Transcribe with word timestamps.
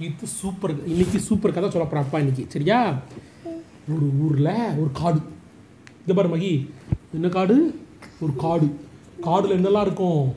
இது 0.00 0.26
சூப்பர் 0.26 0.86
இன்னைக்கு 0.86 1.18
சூப்பர் 1.18 1.52
கதை 1.52 1.70
சொல்ல 1.70 1.86
போகிறேன் 1.86 2.04
அப்பா 2.04 2.18
இன்னைக்கு. 2.18 2.44
சரியா? 2.48 2.94
ஒரு 3.88 4.10
ஊரில் 4.20 4.78
ஒரு 4.78 4.90
காடு. 4.92 5.20
இந்த 6.00 6.22
பாரு 6.22 6.36
மகி. 6.36 6.70
என்ன 7.12 7.28
காடு? 7.28 7.80
ஒரு 8.20 8.36
காடு. 8.36 8.66
காடுல 9.22 9.50
என்னெல்லாம் 9.50 9.80
இருக்கும்? 9.80 10.34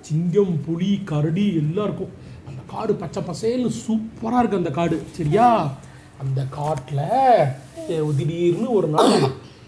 சிங்கம். 0.00 0.60
புலி 0.66 1.00
கரடி 1.04 1.46
எல்லாம் 1.56 1.84
இருக்கும். 1.84 2.10
அந்த 2.48 2.62
காடு 2.66 2.94
பச்சை 2.94 3.22
பசேல்னு 3.22 3.70
சூப்பராக 3.86 4.38
இருக்கு 4.38 4.56
அந்த 4.56 4.70
காடு. 4.70 5.02
சரியா? 5.10 5.72
அந்த 6.20 6.44
காட்டில் 6.50 8.14
திடீர்னு 8.16 8.72
ஒரு 8.72 8.88
நாள் 8.88 9.20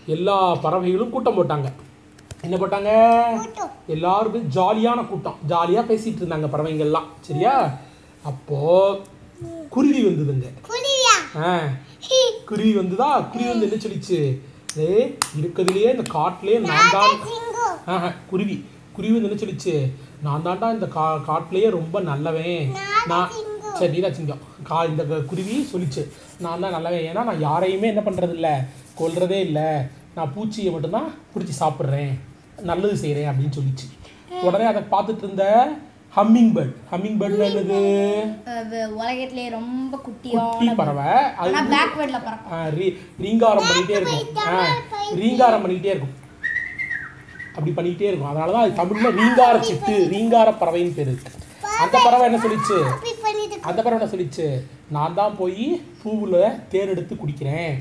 எல்லா 0.06 0.54
பறவைகளும் 0.54 1.10
கூட்டம் 1.10 1.36
போட்டாங்க. 1.36 1.72
என்ன 2.42 2.56
போட்டாங்க. 2.56 2.90
எல்லாரும் 3.86 4.50
ஜாலியான 4.50 5.06
கூட்டம். 5.06 5.36
ஜாலியாக 5.46 5.94
பேசிட்டு 5.94 6.22
இருந்தாங்க 6.22 6.48
பறவைங்கள்லாம். 6.52 7.08
சரியா? 7.20 7.78
அப்போ 8.22 9.00
குருவி 9.68 10.04
வந்ததுங்க. 10.04 10.44
ஆ. 11.36 11.68
குருவி 12.46 12.76
வந்துதா? 12.76 13.30
குருவி 13.30 13.50
வந்து 13.50 13.70
என்ன 13.70 13.82
சொல்லிச்சு? 13.84 14.38
ஏ 14.78 15.16
இருக்கிறதுலையே 15.40 15.90
இந்த 15.90 16.02
காட்டிலே 16.08 16.58
நான் 16.58 16.90
தான் 16.92 18.12
குருவி. 18.30 18.64
குருவி 18.92 19.20
வந்து 19.20 19.30
என்ன 19.30 19.42
சொல்லிச்சு? 19.42 19.90
நான் 20.22 20.44
தான்டா 20.46 20.72
இந்த 20.72 20.86
கா 20.86 21.16
காட்டிலேயே 21.16 21.70
ரொம்ப 21.70 22.00
நல்லவன். 22.00 22.72
நான் 23.06 23.30
சரி 23.74 23.92
நீதான் 23.92 24.14
சிங்கம். 24.14 24.38
கா 24.62 24.84
இந்த 24.84 25.04
குருவி 25.04 25.68
சொல்லிச்சு. 25.72 26.10
நான் 26.38 26.60
தான் 26.60 26.70
நல்லவன். 26.70 27.00
ஏன்னா 27.00 27.24
நான் 27.24 27.40
யாரையுமே 27.40 27.88
என்ன 27.88 28.00
பண்ணுறது 28.00 28.32
இல்லை 28.32 28.50
கொல்றதே 28.98 29.40
இல்லை. 29.40 29.68
நான் 30.14 30.32
பூச்சியை 30.36 30.70
மட்டும்தான் 30.70 31.14
பிடிச்சி 31.34 31.52
சாப்பிட்றேன். 31.60 32.20
நல்லது 32.62 32.96
செய்கிறேன் 32.96 33.28
அப்படின்னு 33.28 33.58
சொல்லிச்சு. 33.58 33.86
உடனே 34.42 34.64
அதை 34.64 34.82
பார்த்துட்டு 34.90 35.22
இருந்த 35.22 35.68
ஹம்மிங் 36.16 36.50
பேர்ட் 36.56 36.74
ஹம்மிங் 36.90 37.16
பேர்ட்னா 37.20 37.46
என்னது 37.50 37.78
உலகத்திலே 38.96 39.44
ரொம்ப 39.56 39.94
குட்டி 40.04 40.28
குட்டியான 40.32 40.74
பறவை. 40.80 41.06
அது 41.40 41.62
பிளாக் 41.70 41.96
பேர்ட்ல 41.98 42.18
ரீங்காரம் 43.24 43.66
பண்ணிக்கிட்டே 43.68 43.96
இருக்கும். 44.00 44.26
ரீங்காரம் 45.20 45.62
பண்ணிக்கிட்டே 45.64 45.92
இருக்கும். 45.94 46.14
அப்படி 47.54 47.72
பண்ணிக்கிட்டே 47.78 48.08
இருக்கும். 48.10 48.30
அதனால 48.32 48.52
தான் 48.56 48.64
அது 48.66 48.78
தமிழில் 48.80 49.16
ரீங்கார 49.20 49.56
சிட்டு 49.68 49.94
ரீங்கார 50.12 50.50
பறவைன்னு 50.60 50.96
பேர். 50.98 51.10
இருக்கு 51.12 51.42
அந்த 51.84 51.96
பறவை 52.04 52.24
என்ன 52.28 52.40
சொல்லிச்சு? 52.44 52.76
பண்ணிட்டு 53.24 53.58
அந்த 53.70 53.78
பறவை 53.82 53.96
என்ன 53.98 54.10
சொல்லிச்சு? 54.14 54.46
நான் 54.96 55.16
தான் 55.20 55.34
போய் 55.40 55.66
பூவில் 56.02 56.38
தேன் 56.74 56.92
எடுத்து 56.94 57.16
குடிக்கிறேன். 57.22 57.72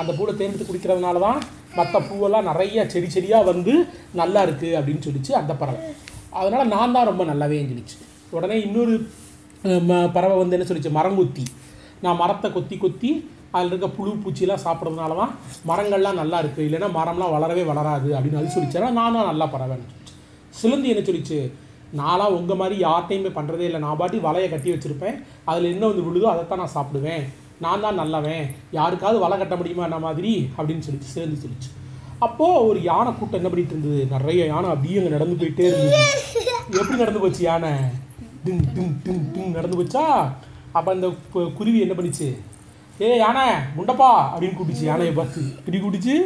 அந்த 0.00 0.10
பூவில் 0.18 0.38
தேன் 0.38 0.50
எடுத்து 0.52 0.68
குடிக்கிறதுனால 0.70 1.22
தான் 1.26 1.40
மற்ற 1.78 2.00
பூவெல்லாம் 2.08 2.48
நிறைய 2.50 2.86
செடி 2.94 3.10
செடியாக 3.16 3.50
வந்து 3.52 3.74
நல்லா 4.22 4.40
இருக்குது 4.48 4.78
அப்படின்னு 4.80 5.06
சொல்லிச்சு 5.08 5.34
அந்த 5.42 5.52
பறவை. 5.62 5.82
அதனால் 6.32 6.68
நான் 6.68 6.92
தான் 6.92 7.06
ரொம்ப 7.06 7.24
நல்லாவே 7.24 7.68
சொல்லிச்சு 7.68 7.96
உடனே 8.30 8.60
இன்னொரு 8.60 8.94
ம- 9.80 10.12
பறவை 10.12 10.36
வந்து 10.36 10.56
என்ன 10.56 10.66
சொல்லிச்சு? 10.68 10.90
மரங்குத்தி. 10.90 11.44
நான் 12.00 12.16
மரத்தை 12.16 12.52
கொத்தி 12.52 12.76
கொத்தி 12.76 13.10
அதில் 13.50 13.68
இருக்க 13.68 13.88
புழு 13.88 14.10
பூச்சிலாம் 14.16 14.62
சாப்பிட்றதுனால 14.64 15.16
தான் 15.16 15.32
மரங்கள்லாம் 15.66 16.14
நல்லா 16.14 16.42
இருக்குது 16.42 16.66
இல்லைன்னா 16.66 16.88
மரம்லாம் 16.90 17.34
வளரவே 17.34 17.64
வளராது 17.64 18.14
அப்படின்னு 18.14 18.36
அது 18.36 18.54
சொல்லிச்சேன்னா 18.54 18.90
நான் 18.90 19.12
தான் 19.12 19.26
நல்லா 19.26 19.46
பறவைன்னு 19.46 19.84
சொல்லிச்சு. 19.84 20.14
சிலந்தி 20.54 20.88
என்ன 20.88 21.00
சொல்லிச்சு? 21.00 21.38
நானாக 21.92 22.32
உங்கள் 22.32 22.56
மாதிரி 22.56 22.84
யார்ட்டையுமே 22.84 23.30
பண்ணுறதே 23.34 23.60
இல்லை. 23.60 23.80
நான் 23.80 23.96
பாட்டி 23.96 24.18
வலையை 24.18 24.50
கட்டி 24.50 24.72
வச்சுருப்பேன். 24.72 25.16
அதில் 25.44 25.72
என்ன 25.72 25.86
வந்து 25.86 26.02
விழுதோ 26.02 26.24
அதைத்தான் 26.24 26.58
நான் 26.58 26.74
சாப்பிடுவேன். 26.74 27.24
நான் 27.60 27.80
தான் 27.80 27.94
நல்லவன். 27.94 28.44
யாருக்காவது 28.72 29.18
வலை 29.18 29.38
கட்ட 29.38 29.56
முடியுமா? 29.56 29.84
என்ன 29.84 29.98
மாதிரி? 29.98 30.50
அப்படின்னு 30.58 30.84
சொல்லிச்சு. 30.86 31.12
சிலந்தி 31.12 31.40
சொல்லிச்சு. 31.40 31.70
அப்போது 32.26 32.66
ஒரு 32.68 32.78
யானை 32.90 33.10
கூட்டம் 33.18 33.40
என்ன 33.40 33.50
பண்ணிட்டு 33.52 33.74
இருந்தது? 33.74 34.00
நிறைய 34.14 34.40
யானை 34.52 34.68
அப்படியே 34.72 34.98
அங்கே 35.00 35.12
நடந்து 35.16 35.38
போயிட்டே 35.40 35.66
இருந்தது. 35.68 36.00
எப்படி 36.80 36.98
நடந்து 37.02 37.22
போச்சு 37.24 37.42
யானை? 37.48 37.72
டிங் 38.44 38.62
டிங் 38.76 38.94
டிங் 39.04 39.24
டிங் 39.34 39.54
நடந்து 39.58 39.78
போச்சா? 39.80 40.04
அப்போ 40.76 40.88
அந்த 40.96 41.08
குருவி 41.58 41.80
என்ன 41.86 41.94
பண்ணிச்சு? 41.98 42.28
ஏ 43.04 43.08
யானை 43.22 43.46
முண்டப்பா 43.76 44.10
அப்படின்னு 44.32 44.56
கூப்பிடுச்சு 44.58 44.90
யானையை 44.90 45.14
பார்த்து. 45.20 45.42
இப்படி 45.60 45.80
கூப்பிடுச்சு 45.84 46.16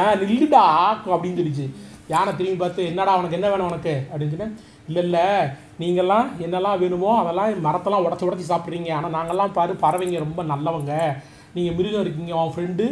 ஆ 0.00 0.02
நில்லுடா 0.20 0.66
அப்படின்னு 1.14 1.38
சொல்லிச்சு. 1.40 1.64
யானை 2.12 2.30
திரும்பி 2.36 2.58
பார்த்து 2.60 2.82
என்னடா 2.90 3.12
உனக்கு 3.20 3.36
என்ன 3.38 3.48
வேணும் 3.52 3.68
உனக்கு? 3.70 3.94
அப்படின்னு 4.10 4.34
சொன்னேன். 4.34 4.54
இல்லை 4.88 5.02
இல்லை 5.06 5.24
நீங்கள்லாம் 5.80 6.28
என்னெல்லாம் 6.44 6.80
வேணுமோ 6.82 7.10
அதெல்லாம் 7.22 7.66
மரத்தெல்லாம் 7.66 8.04
உடச்சி 8.06 8.26
உடச்சி 8.28 8.46
சாப்பிட்றீங்க. 8.50 8.90
ஆனால் 8.98 9.14
நாங்கள்லாம் 9.16 9.54
பாரு 9.58 9.72
பறவைங்க 9.84 10.24
ரொம்ப 10.26 10.42
நல்லவங்க. 10.52 10.92
நீங்கள் 11.56 11.76
மிருகம் 11.78 12.04
இருக்கீங்க 12.04 12.32
உன் 12.42 12.54
ஃப்ரெண்டு 12.54 12.86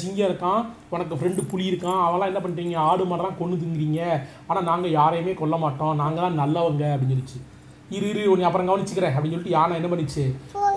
சிங்கம் 0.00 0.28
இருக்கான் 0.28 0.62
உனக்கு 0.94 1.14
ஃப்ரெண்டு 1.18 1.42
புலி 1.50 1.64
இருக்கான் 1.70 2.00
அவெல்லாம் 2.06 2.30
என்ன 2.32 2.40
பண்ணுறீங்க 2.44 2.76
ஆடு 2.88 3.04
மாடெல்லாம் 3.10 3.38
கொண்டு 3.38 3.56
திங்குறீங்க 3.60 4.00
ஆனால் 4.48 4.66
நாங்கள் 4.70 4.96
யாரையுமே 4.98 5.32
கொல்ல 5.38 5.56
மாட்டோம். 5.64 5.94
நாங்கள் 6.02 6.24
தான் 6.26 6.40
நல்லவங்க 6.42 6.84
அப்படின்னு 6.94 7.14
சொல்லிச்சு. 7.14 7.40
இரு 7.96 8.08
இரு 8.12 8.24
உன்னை 8.32 8.46
அப்புறம் 8.48 8.68
கவனிச்சுக்கிறேன் 8.70 9.14
அப்படின்னு 9.14 9.36
சொல்லிட்டு 9.36 9.56
யானை 9.56 9.78
என்ன 9.80 9.88
பண்ணிச்சு? 9.92 10.24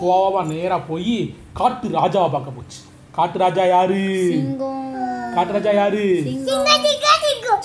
கோவமாக 0.01 0.45
நேராக 0.51 0.81
போய் 0.91 1.15
காட்டு 1.59 1.87
ராஜாவை 1.99 2.29
பார்க்க 2.35 2.57
போச்சு. 2.57 2.79
காட்டு 3.17 3.37
ராஜா 3.43 3.65
யாரு? 3.75 3.99
காட்டு 5.35 5.55
ராஜா 5.57 5.73
யாரு? 5.81 6.03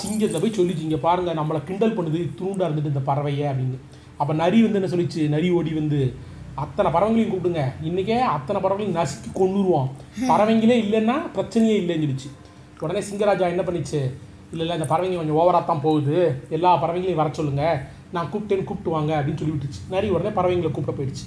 சிங்கத்தை 0.03 0.39
போய் 0.41 0.59
சொல்லிச்சு 0.59 0.87
இங்க 0.89 0.99
பாருங்க 1.07 1.31
நம்மளை 1.41 1.61
கிண்டல் 1.69 1.97
பண்ணுது 1.99 2.21
தூண்டா 2.41 2.67
இருந்துட்டு 2.67 2.93
இந்த 2.95 3.05
பறவைய 3.11 3.45
அப்படின்னு. 3.53 3.79
அப்ப 4.23 4.33
நரி 4.43 4.59
வந்து 4.65 4.79
என்ன 4.81 4.91
சொல்லிச்சு? 4.95 5.23
நரி 5.35 5.49
ஓடி 5.59 5.73
வந்து 5.81 6.01
அத்தனை 6.63 6.89
பறவைங்களையும் 6.93 7.33
கூப்பிடுங்க. 7.33 7.63
இன்றைக்கே 7.89 8.17
அத்தனை 8.37 8.59
பறவைகளையும் 8.63 8.97
நசுக்கி 8.99 9.31
கொண்டுருவோம் 9.41 9.89
பறவைங்களே 10.31 10.77
இல்லைன்னா 10.85 11.17
பிரச்சனையே 11.37 11.77
இல்லைன்னு 11.81 12.05
சொல்லிச்சு. 12.05 12.31
உடனே 12.85 13.01
சிங்கராஜா 13.09 13.47
என்ன 13.55 13.63
பண்ணிச்சு? 13.69 14.01
இல்லை 14.53 14.63
இல்லை 14.65 14.75
இந்த 14.79 14.89
பறவைங்க 14.93 15.19
கொஞ்சம் 15.21 15.39
ஓவராக 15.41 15.65
தான் 15.71 15.85
போகுது. 15.87 16.17
எல்லா 16.57 16.71
பறவைங்களையும் 16.83 17.23
வர 17.23 17.31
சொல்லுங்கள் 17.39 17.79
நான் 18.13 18.31
கூப்பிட்டேன்னு 18.33 18.69
கூப்பிட்டு 18.69 18.95
வாங்க 18.97 19.13
அப்படின்னு 19.19 19.41
சொல்லி 19.41 19.55
விட்டுச்சு 19.55 19.81
நிறைய 19.95 20.11
உடனே 20.17 20.31
பறவைங்களை 20.39 20.71
கூப்பிட 20.71 20.95
போயிடுச்சு. 20.99 21.25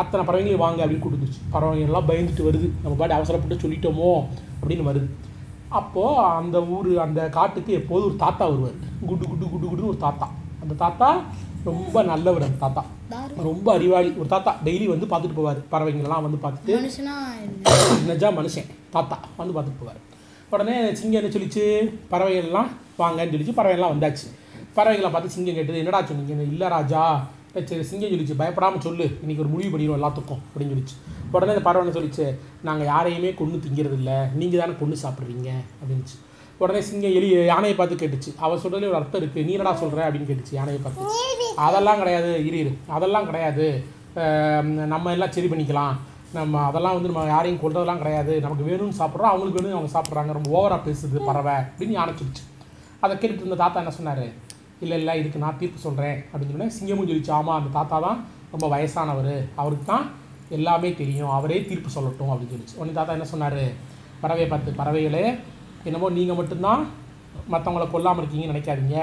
அத்தனை 0.00 0.22
பறவைங்களையும் 0.26 0.64
வாங்க 0.66 0.80
அப்படின்னு 0.86 1.04
கூப்பிட்டுச்சு 1.04 1.40
பறவைங்க 1.54 1.88
எல்லாம் 1.88 2.08
பயந்துட்டு 2.08 2.46
வருது. 2.48 2.68
நம்ம 2.82 2.94
பாட்டு 2.98 3.14
அவசரப்பட்டு 3.14 3.62
சொல்லிட்டோமோ? 3.64 4.10
அப்படின்னு 4.60 4.86
வருது. 4.90 5.08
அப்போது 5.68 6.22
அந்த 6.38 6.56
ஊர் 6.76 6.90
அந்த 7.06 7.28
காட்டுக்கு 7.38 7.72
எப்போதும் 7.72 8.08
ஒரு 8.08 8.16
தாத்தா 8.16 8.44
வருவார். 8.46 8.78
குடு 9.08 9.24
குட்டு 9.28 9.48
குடு 9.48 9.66
குட்டுன்னு 9.66 9.92
ஒரு 9.92 10.02
தாத்தா. 10.06 10.28
அந்த 10.62 10.74
தாத்தா 10.74 11.08
ரொம்ப 11.64 12.02
நல்லவர் 12.02 12.42
அந்த 12.42 12.56
தாத்தா. 12.58 12.84
ரொம்ப 13.42 13.72
அறிவாளி. 13.72 14.10
ஒரு 14.10 14.28
தாத்தா 14.28 14.56
டெய்லி 14.64 14.86
வந்து 14.86 15.06
பார்த்துட்டு 15.06 15.38
போவார். 15.38 15.64
பறவைங்களெல்லாம் 15.72 16.22
வந்து 16.22 16.48
பார்த்துட்டு. 16.48 16.76
மனுஷனா 16.76 17.14
நிஜா 18.08 18.32
மனுஷன். 18.32 18.66
தாத்தா 18.90 19.18
வந்து 19.36 19.60
பார்த்துட்டு 19.60 19.86
போவார். 19.86 20.18
உடனே 20.50 20.94
சிங்கம் 20.94 21.22
என்ன 21.22 21.36
சொல்லிச்சு? 21.36 21.94
பறவைகள்லாம் 22.10 22.68
வாங்கன்னு 22.98 23.34
சொல்லிச்சு. 23.34 23.52
பறவைகள்லாம் 23.56 23.92
வந்தாச்சு. 23.92 24.38
பறவைகளை 24.74 25.12
பார்த்து 25.12 25.30
சிங்கம் 25.30 25.54
கேட்டது 25.54 25.78
என்னடா 25.78 26.04
சொன்னீங்க 26.04 26.42
இல்லை 26.42 26.68
ராஜா? 26.68 27.26
"ஏ, 27.56 27.66
சரி 27.66 27.82
சிங்கம் 27.82 28.10
சொல்லிச்சு 28.10 28.34
பயப்படாமல் 28.36 28.80
சொல்லு. 28.80 29.18
இன்னைக்கு 29.20 29.44
ஒரு 29.44 29.52
முடிவு 29.52 29.78
பண்ணிடுவோம் 29.78 30.00
எல்லாத்துக்கும். 30.00 30.38
அப்படின்னு 30.54 30.72
சொல்லிச்சு. 30.72 30.96
உடனே 31.32 31.50
இந்த 31.50 31.62
பறவை 31.62 31.92
என்ன 31.92 32.00
சொல்லிச்சு? 32.00 32.34
நாங்கள் 32.62 32.86
யாரையுமே 32.86 33.34
கொன்று 33.34 33.60
திங்கிறது 33.68 33.92
இல்லை 33.92 34.12
நீங்கள் 34.34 34.60
தானே 34.60 34.72
கொன்று 34.80 35.08
சாப்பிட்றீங்க. 35.08 35.48
அப்படின்னுச்சு 35.48 36.28
உடனே 36.58 36.80
சிங்கம் 36.80 37.14
எலி 37.14 37.44
யானையை 37.44 37.78
பார்த்து 37.78 38.06
கேட்டுச்சு. 38.06 38.34
அவள் 38.36 38.58
சொல்கிறதுல 38.58 38.86
ஒரு 38.86 38.94
அர்த்தம் 38.94 39.22
இருக்குது 39.22 39.44
நீ 39.44 39.50
என்னடா 39.50 39.74
சொல்கிற 39.74 40.12
அப்படின்னு 40.12 40.14
கேட்டுச்சு 40.14 40.52
யானையை 40.52 40.82
பார்த்து. 40.82 41.02
அதெல்லாம் 41.66 42.00
கிடையாது 42.02 42.30
இரு 42.48 42.58
இரு. 42.62 42.72
அதெல்லாம் 42.96 43.28
கிடையாது. 43.30 43.66
நம்ம 44.92 45.10
எல்லாம் 45.16 45.34
சரி 45.36 45.48
பண்ணிக்கலாம். 45.52 45.96
நம்ம 46.38 46.60
அதெல்லாம் 46.68 46.96
வந்து 46.96 47.10
நம்ம 47.10 47.24
யாரையும் 47.34 47.60
கொள்றதெல்லாம் 47.62 48.02
கிடையாது. 48.02 48.32
நமக்கு 48.44 48.66
வேணும்னு 48.68 48.98
சாப்பிட்றோம் 49.00 49.30
அவங்களுக்கு 49.30 49.60
வேணும் 49.60 49.78
அவங்க 49.78 49.92
சாப்பிட்றாங்க. 49.96 50.32
ரொம்ப 50.38 50.50
ஓவராக 50.58 50.80
பேசுது 50.88 51.24
பறவை 51.28 51.56
அப்படின்னு 51.62 51.96
யானை 51.98 52.14
அதை 53.04 53.12
கேட்டுட்டு 53.16 53.44
இருந்த 53.44 53.58
தாத்தா 53.62 53.80
என்ன 53.82 53.92
சொன்னார்? 53.98 54.26
இல்லை 54.84 54.96
இல்லை 55.00 55.12
இதுக்கு 55.20 55.42
நான் 55.44 55.58
தீர்ப்பு 55.60 55.78
சொல்கிறேன் 55.84 56.18
அப்படின்னு 56.30 56.54
சொன்னேன் 56.54 56.74
சிங்கமும் 56.78 57.08
சொல்லிச்சு 57.10 57.32
ஆமாம் 57.38 57.58
அந்த 57.60 57.70
தாத்தா 57.78 57.96
தான் 58.06 58.18
ரொம்ப 58.52 58.66
வயசானவர். 58.74 59.34
அவருக்கு 59.62 59.86
தான் 59.92 60.06
எல்லாமே 60.56 60.88
தெரியும். 61.00 61.32
அவரே 61.38 61.58
தீர்ப்பு 61.70 61.90
சொல்லட்டும். 61.96 62.30
அப்படின்னு 62.32 62.54
சொல்லிச்சு. 62.54 62.78
உடனே 62.80 62.94
தாத்தா 62.98 63.16
என்ன 63.18 63.28
சொன்னார்? 63.32 63.62
பறவையை 64.22 64.48
பார்த்து 64.48 64.78
பறவைகளே 64.80 65.24
என்னமோ 65.88 66.10
நீங்கள் 66.16 66.38
மட்டும்தான் 66.40 66.82
மற்றவங்கள 67.52 67.84
கொல்லாமல் 67.90 68.22
இருக்கீங்கன்னு 68.22 68.54
நினைக்காதீங்க. 68.54 68.98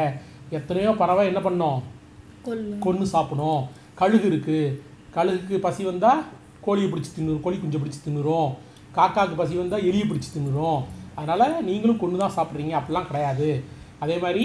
எத்தனையோ 0.57 0.91
பறவை 1.03 1.25
என்ன 1.31 1.41
பண்ணோம்? 1.47 1.79
கொன்று 2.85 3.05
சாப்பிடும் 3.13 3.61
கழுகு 4.01 4.27
இருக்குது 4.31 4.73
கழுகுக்கு 5.15 5.55
பசி 5.65 5.83
வந்தால் 5.89 6.21
கோழியை 6.65 6.87
பிடிச்சி 6.91 7.11
தின்னுரும். 7.15 7.43
கோழி 7.45 7.57
குஞ்சை 7.59 7.79
பிடிச்சி 7.81 7.99
தின்னுரும். 8.05 8.49
காக்காவுக்கு 8.97 9.41
பசி 9.41 9.55
வந்தால் 9.61 9.85
எலியை 9.89 10.05
பிடிச்சி 10.09 10.29
தின்னுரும். 10.35 10.79
அதனால் 11.19 11.63
நீங்களும் 11.67 12.01
கொன்று 12.01 12.21
தான் 12.23 12.35
சாப்பிட்றீங்க. 12.37 12.73
அப்படிலாம் 12.79 13.09
கிடையாது. 13.09 13.49
அதே 14.03 14.15
மாதிரி 14.23 14.43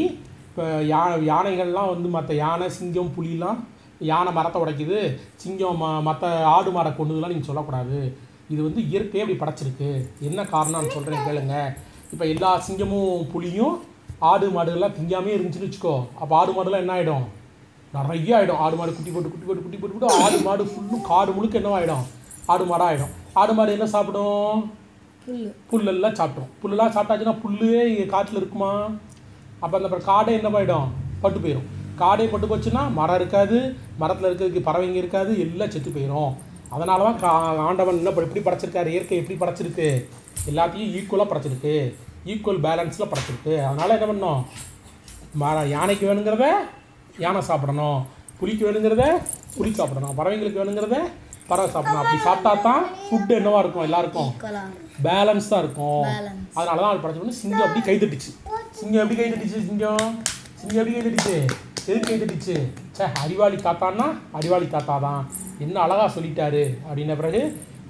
இப்போ 0.49 0.64
யா 0.93 1.02
யானைகள்லாம் 1.31 1.93
வந்து 1.93 2.08
மற்ற 2.16 2.31
யானை 2.44 2.66
சிங்கம் 2.78 3.12
புலிலாம் 3.16 3.60
யானை 4.10 4.31
மரத்தை 4.38 4.58
உடைக்குது. 4.62 5.00
சிங்கம் 5.43 5.78
ம 5.82 5.88
மற்ற 6.08 6.31
ஆடு 6.55 6.70
மாடை 6.76 6.90
கொண்டுதெல்லாம் 6.98 7.32
நீங்கள் 7.32 7.50
சொல்லக்கூடாது. 7.50 7.98
இது 8.52 8.60
வந்து 8.69 8.81
இயற்கையே 8.90 9.22
அப்படி 9.25 9.38
படைச்சிருக்கு. 9.43 9.90
என்ன 10.28 10.40
காரணம்னு 10.55 10.94
சொல்கிறேன் 10.96 11.26
கேளுங்க. 11.28 11.56
இப்போ 12.12 12.25
எல்லா 12.32 12.50
சிங்கமும் 12.66 13.22
புலியும் 13.34 13.76
ஆடு 14.31 14.48
மாடுகள்லாம் 14.56 14.96
திங்காமே 14.98 15.31
இருந்துச்சுன்னு 15.37 15.69
வச்சுக்கோ. 15.69 15.94
அப்போ 16.22 16.32
ஆடு 16.40 16.52
மாடுலாம் 16.56 16.84
என்ன 16.84 16.96
ஆகிடும் 16.96 17.25
நிறைய 17.94 18.36
ஆகிடும் 18.36 18.60
ஆடு 18.64 18.76
மாடு 18.80 18.92
குட்டி 18.96 19.10
போட்டு 19.14 19.30
குட்டி 19.32 19.46
போட்டு 19.48 19.62
குட்டி 19.64 19.78
போட்டு 19.80 19.96
போட்டு 19.96 20.20
ஆடு 20.24 20.36
மாடு 20.46 20.62
ஃபுல்லும் 20.70 21.06
காடு 21.10 21.30
முழுக்க 21.36 21.60
என்ன 21.60 21.74
ஆகிடும் 21.78 22.04
ஆடு 22.52 22.64
மாடாக 22.70 22.88
ஆகிடும் 22.90 23.12
ஆடு 23.40 23.52
மாடு 23.58 23.74
என்ன 23.76 23.86
சாப்பிடும்? 23.94 24.60
புல்லு. 25.24 25.50
புல்லெல்லாம் 25.70 26.16
சாப்பிட்ரும் 26.18 26.50
புல்லெல்லாம் 26.60 26.94
சாப்பிட்டாச்சுன்னா 26.94 27.34
புல்லே 27.42 27.82
காட்டில் 28.14 28.40
இருக்குமா? 28.40 28.70
அப்போ 29.62 29.74
அந்த 29.78 29.88
அப்புறம் 29.88 30.08
காடே 30.10 30.32
என்ன 30.38 30.50
ஆகிடும் 30.58 30.88
பட்டு 31.24 31.38
போயிடும் 31.44 31.68
காடே 32.00 32.24
பட்டு 32.32 32.46
போச்சுன்னா 32.50 32.82
மரம் 32.98 33.18
இருக்காது. 33.20 33.58
மரத்தில் 34.00 34.28
இருக்கிறதுக்கு 34.28 34.66
பறவைங்க 34.68 34.98
இருக்காது. 35.02 35.32
எல்லாம் 35.44 35.72
செத்து 35.74 35.90
போயிடும் 35.96 36.32
அதனால 36.74 37.04
தான் 37.08 37.18
கா 37.22 37.30
ஆண்டவன் 37.68 37.98
என்ன 38.00 38.12
எப்படி 38.26 38.42
படைச்சிருக்காரு? 38.46 38.88
இயற்கை 38.94 39.18
எப்படி 39.20 39.36
படைச்சிருக்கு? 39.42 39.88
எல்லாத்தையும் 40.50 40.92
ஈக்குவலாக 40.98 41.30
படைச்சிருக்கு. 41.32 41.74
ஈக்குவல் 42.32 42.62
பேலன்ஸில் 42.66 43.10
படைச்சிருக்கு. 43.12 43.54
அதனால் 43.68 43.96
என்ன 43.96 44.08
பண்ணோம் 44.12 44.40
மர 45.42 45.64
யானைக்கு 45.74 46.08
வேணுங்கிறத 46.08 46.46
யானை 47.24 47.40
சாப்பிடணும். 47.48 48.00
புலிக்கு 48.38 48.64
வேணுங்கிறத 48.66 49.04
புலி 49.56 49.70
சாப்பிடணும். 49.78 50.14
பறவைங்களுக்கு 50.18 50.60
வேணுங்கிறத 50.60 50.98
பறவை 51.50 51.68
சாப்பிடணும். 51.74 52.02
அப்படி 52.02 52.20
சாப்பிட்டா 52.26 52.52
தான் 52.66 52.84
ஃபுட்டு 53.06 53.32
என்னவா 53.38 53.58
இருக்கும் 53.62 53.86
எல்லாருக்கும்? 53.88 54.30
பேலன்ஸ் 55.06 55.50
தான் 55.52 55.62
இருக்கும். 55.64 56.04
அதனால 56.58 56.78
தான் 56.82 56.92
அது 56.92 57.02
படைச்சோன்னு 57.04 57.40
சிங்கம் 57.40 57.66
அப்படி 57.66 57.82
கை 57.88 57.96
தட்டுச்சு 58.02 58.30
சிங்கம் 58.78 59.02
எப்படி 59.02 59.18
கை 59.20 59.28
தட்டுச்சு 59.32 59.60
சிங்கம்? 59.68 60.06
சிங்கம் 60.60 60.80
எப்படி 60.82 60.94
கை 60.96 61.02
தட்டுச்சு 61.06 61.36
எதுக்கு 61.90 62.08
கை 62.08 62.16
தட்டுச்சு 62.18 62.56
சே 62.96 63.04
அறிவாளி 63.24 63.56
தாத்தான்னா 63.66 64.06
அறிவாளி 64.38 64.66
தாத்தா 64.74 64.96
தான் 65.06 65.22
என்ன 65.64 65.76
அழகா 65.84 66.06
சொல்லிட்டாரு 66.16 66.64
அப்படின்ன 66.88 67.16
பிறகு 67.20 67.40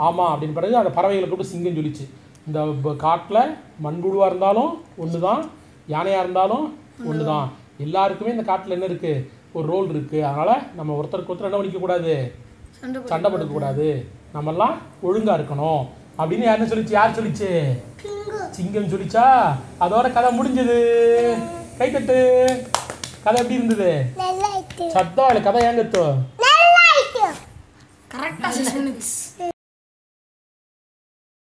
ஆமாம் 0.07 0.31
அப்படின்னு 0.35 0.59
பிறகு 0.59 0.75
அந்த 0.83 0.93
பறவைகளை 0.99 1.27
கூப்பிட்டு 1.29 1.53
சிங்கம் 1.55 1.79
சொல்லிச்சு. 1.79 2.05
இந்த 2.47 2.61
காட்டில் 3.07 3.43
மண்புழுவாக 3.85 4.31
இருந்தாலும் 4.31 4.71
ஒன்று 4.97 5.19
தான் 5.27 5.43
யானையாக 5.89 6.25
இருந்தாலும் 6.25 6.65
ஒன்று 7.11 7.25
தான் 7.33 7.49
எல்லாருக்குமே 7.79 8.31
இந்த 8.31 8.43
காட்டில் 8.43 8.83
என்ன 8.83 8.87
இருக்குது 8.87 9.29
ஒரு 9.53 9.67
ரோல் 9.73 9.89
இருக்குது 9.95 10.23
அதனால் 10.23 10.75
நம்ம 10.75 10.99
ஒருத்தருக்கு 11.01 11.33
ஒருத்தர் 11.33 11.49
என்ன 11.49 11.59
பண்ணிக்கக்கூடாது 11.59 12.33
சண்டை 13.09 13.33
போட்டுக்கக்கூடாது 13.33 14.05
நம்மெல்லாம் 14.35 14.75
ஒழுங்கா 15.03 15.35
இருக்கணும். 15.39 15.83
அப்படின்னு 16.19 16.43
யாருன்னு 16.43 16.71
சொல்லிச்சு? 16.73 16.91
யார் 16.91 17.17
சொல்லிச்சு? 17.19 17.51
சிங்கம் 18.51 18.93
சொல்லிச்சா? 18.95 19.27
அதோட 19.81 20.13
கதை 20.13 20.31
முடிஞ்சது. 20.39 20.79
கைத்தட்டு. 21.79 22.19
கதை 23.25 23.41
எப்படி 23.41 23.59
இருந்தது? 23.61 23.91
சத்தம் 24.93 25.29
இல்லை 25.29 25.43
கதை 25.43 25.63
இருக்கு 25.63 26.05
கரெக்டாக 28.15 28.53